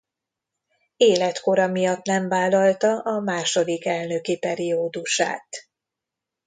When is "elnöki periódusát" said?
3.85-5.47